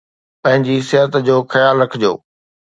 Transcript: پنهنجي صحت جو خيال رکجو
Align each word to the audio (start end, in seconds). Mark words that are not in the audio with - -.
پنهنجي 0.41 0.75
صحت 0.89 1.11
جو 1.27 1.35
خيال 1.53 1.75
رکجو 1.83 2.13